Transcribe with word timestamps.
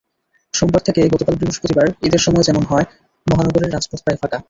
সোমবার 0.53 0.81
থেকে 0.87 1.01
গতকাল 1.13 1.35
বৃহস্পতিবার, 1.37 1.87
ঈদের 2.07 2.21
সময় 2.21 2.43
যেমন 2.43 2.63
হয়—মহানগরের 2.65 3.73
রাজপথ 3.73 3.99
প্রায় 4.03 4.19
ফাঁকা। 4.21 4.37